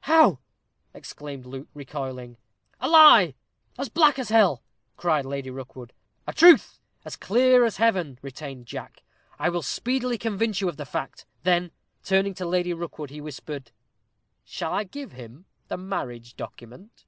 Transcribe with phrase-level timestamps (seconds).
[0.00, 0.40] "How?"
[0.92, 2.38] exclaimed Luke, recoiling.
[2.80, 3.34] "A lie,
[3.78, 4.64] as black as hell,"
[4.96, 5.92] cried Lady Rookwood.
[6.26, 9.04] "A truth, as clear as heaven," retained Jack.
[9.38, 11.70] "I will speedily convince you of the fact." Then,
[12.02, 13.70] turning to Lady Rookwood, he whispered,
[14.44, 17.04] "Shall I give him the marriage document?"